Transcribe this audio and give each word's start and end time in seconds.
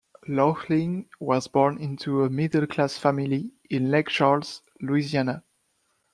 Laughlin 0.27 1.05
was 1.19 1.45
born 1.47 1.77
into 1.77 2.23
a 2.23 2.29
middle-class 2.31 2.97
family 2.97 3.51
in 3.69 3.91
Lake 3.91 4.07
Charles, 4.07 4.63
Louisiana. 4.81 5.43